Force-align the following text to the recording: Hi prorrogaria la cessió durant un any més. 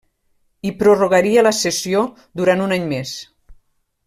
Hi 0.67 0.71
prorrogaria 0.79 1.43
la 1.49 1.53
cessió 1.59 2.03
durant 2.41 2.65
un 2.69 2.75
any 2.79 2.89
més. 2.97 3.15